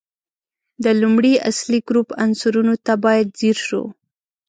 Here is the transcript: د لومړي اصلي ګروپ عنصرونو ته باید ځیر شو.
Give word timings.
د 0.83 0.85
لومړي 1.01 1.33
اصلي 1.49 1.79
ګروپ 1.89 2.09
عنصرونو 2.23 2.73
ته 2.85 2.93
باید 3.05 3.27
ځیر 3.39 3.57
شو. 3.67 3.83